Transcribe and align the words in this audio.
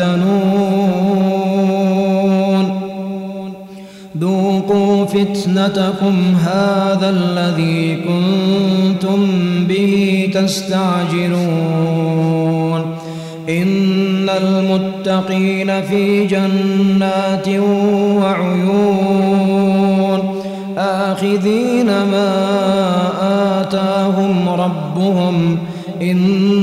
يفتنون 0.00 0.80
ذوقوا 4.18 5.04
فتنتكم 5.04 6.34
هذا 6.44 7.10
الذي 7.10 7.96
كنتم 7.96 9.26
به 9.68 10.28
تستعجلون. 10.34 11.40
إن 13.48 14.28
المتقين 14.28 15.82
في 15.82 16.26
جنات 16.26 17.48
وعيون. 18.22 20.20
آخذين 20.78 21.86
ما 21.86 22.32
آتاهم 23.60 24.48
ربهم. 24.48 25.58
كانوا 26.00 26.59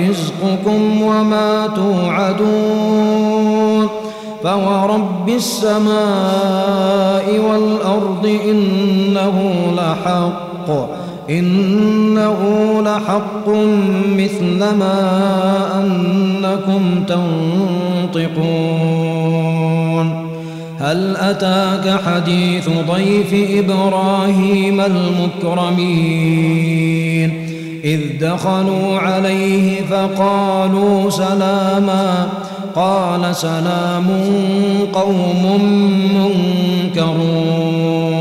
رزقكم 0.09 1.01
وما 1.01 1.67
توعدون 1.75 3.21
فورب 4.43 5.29
السماء 5.29 5.91
والأرض 7.49 8.39
إنه 8.45 9.65
لحق 9.77 10.69
إنه 11.39 12.39
لحق 12.85 13.49
مثل 14.17 14.57
ما 14.57 14.99
أنكم 15.83 17.03
تنطقون. 17.07 18.31
هل 20.79 21.17
أتاك 21.17 21.99
حديث 22.05 22.69
ضيف 22.69 23.33
إبراهيم 23.59 24.81
المكرمين؟ 24.81 26.51
إذ 27.83 27.99
دخلوا 28.21 28.99
عليه 28.99 29.81
فقالوا 29.81 31.09
سلاما 31.09 32.29
قال 32.75 33.35
سلام 33.35 34.07
قوم 34.93 35.61
منكرون. 36.15 38.20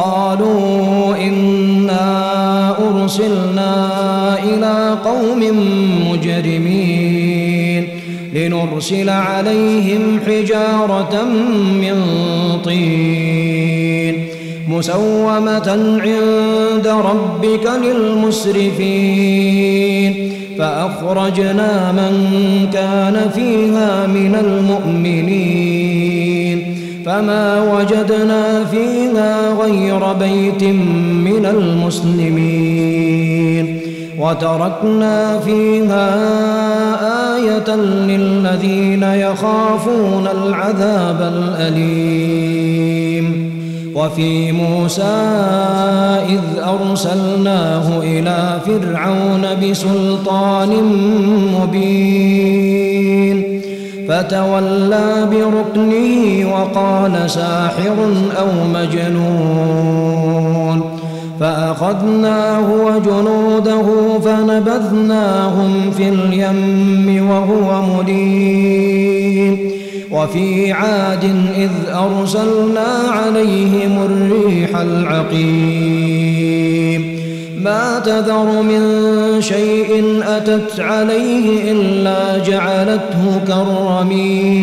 قالوا 0.00 1.16
إنا 1.16 2.76
أرسلنا 2.78 3.74
إلى 4.44 4.96
قوم 5.04 5.42
مجرمين 6.10 7.88
لنرسل 8.34 9.08
عليهم 9.08 10.20
حجارة 10.26 11.24
من 11.80 11.96
طين 12.64 14.26
مسومة 14.68 15.98
عند 16.02 16.86
ربك 16.86 17.70
للمسرفين 17.84 19.20
فأخرجنا 20.58 21.92
من 21.92 22.12
كان 22.72 23.30
فيها 23.34 24.06
من 24.06 24.34
المؤمنين 24.34 25.89
فما 27.06 27.74
وجدنا 27.74 28.64
فيها 28.64 29.52
غير 29.52 30.12
بيت 30.12 30.64
من 31.24 31.46
المسلمين. 31.46 33.30
وتركنا 34.18 35.38
فيها 35.38 36.16
آية 37.36 37.76
للذين 37.76 39.02
يخافون 39.02 40.26
العذاب 40.26 41.32
الأليم. 41.34 43.50
وفي 43.94 44.52
موسى 44.52 45.02
إذ 46.28 46.40
أرسلناه 46.62 48.02
إلى 48.02 48.60
فرعون 48.66 49.46
بسلطان 49.62 50.70
مبين. 51.60 53.49
فتولى 54.10 55.28
بركنه 55.30 56.52
وقال 56.52 57.30
ساحر 57.30 57.96
أو 58.40 58.48
مجنون. 58.74 60.78
فأخذناه 61.40 62.66
وجنوده 62.86 63.86
فنبذناهم 64.24 65.72
في 65.96 66.08
اليم 66.08 67.30
وهو 67.30 67.68
مليم. 67.82 69.54
وفي 70.12 70.72
عاد 70.72 71.24
إذ 71.56 71.70
أرسلنا 71.88 72.90
عليهم 73.10 73.92
الريح 74.04 74.76
العقيم. 74.76 76.19
تذر 78.04 78.62
من 78.62 78.82
شيء 79.42 80.20
أتت 80.26 80.80
عليه 80.80 81.72
إلا 81.72 82.38
جعلته 82.38 83.40
كالرميم. 83.48 84.60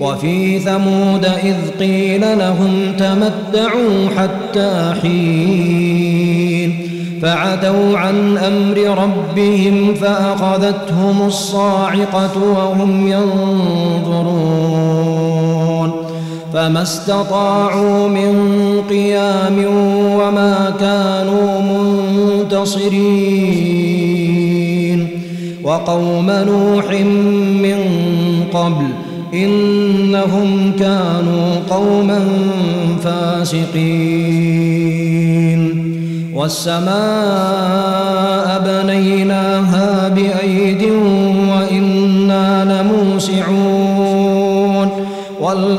وفي 0.00 0.58
ثمود 0.58 1.24
إذ 1.24 1.56
قيل 1.80 2.38
لهم 2.38 2.92
تمتعوا 2.98 4.08
حتى 4.16 4.94
حين. 5.02 6.88
فعتوا 7.22 7.98
عن 7.98 8.38
أمر 8.38 9.02
ربهم 9.02 9.94
فأخذتهم 9.94 11.26
الصاعقة 11.26 12.42
وهم 12.42 13.08
ينظرون. 13.08 14.58
فما 16.52 16.82
استطاعوا 16.82 18.08
من 18.08 18.34
قيام 18.90 19.64
وما 20.20 20.72
كانوا 20.80 21.60
منتصرين. 21.60 22.98
وقوم 25.64 26.30
نوح 26.30 26.90
من 27.62 27.78
قبل 28.52 28.86
إنهم 29.34 30.72
كانوا 30.78 31.54
قوما 31.70 32.20
فاسقين. 33.04 34.68
والسماء 36.34 36.88
بنيناها 38.64 38.77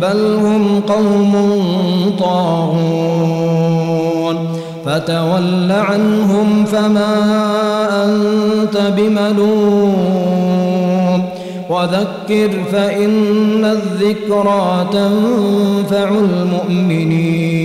بل 0.00 0.36
هم 0.36 0.80
قوم 0.80 1.34
طاغون 2.18 3.52
فتول 4.86 5.72
عنهم 5.72 6.64
فما 6.64 7.14
أنت 8.04 8.92
بملوم 8.96 10.42
وذكر 11.70 12.50
فإن 12.72 13.64
الذكرى 13.64 14.86
تنفع 14.92 16.08
المؤمنين 16.08 17.62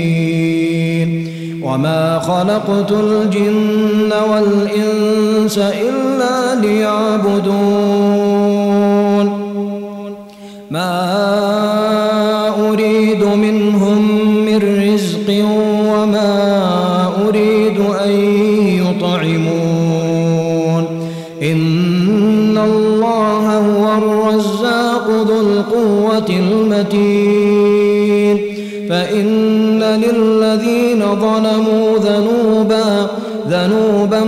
وما 1.63 2.19
خلقت 2.19 2.91
الجن 2.91 4.13
والإنس 4.31 5.57
إلا 5.57 6.55
ليعبدون 6.61 7.96
المتين. 26.29 27.77
فإن 28.89 29.83
للذين 29.83 30.99
ظلموا 30.99 31.97
ذنوبا 31.97 33.07
ذنوبا 33.49 34.23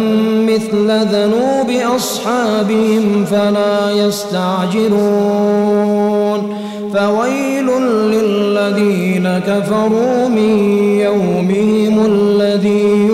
مثل 0.47 0.87
ذنوب 0.87 1.69
أصحابهم 1.95 3.25
فلا 3.25 3.91
يستعجلون. 3.91 5.39
فويل 6.93 7.67
للذين 8.11 9.39
كفروا 9.47 10.27
من 10.27 10.59
يومهم 10.99 12.05
الذي 12.05 13.08